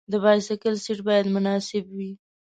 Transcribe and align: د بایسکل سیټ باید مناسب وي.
د 0.11 0.13
بایسکل 0.23 0.75
سیټ 0.83 0.99
باید 1.07 1.25
مناسب 1.35 1.83
وي. 1.95 2.11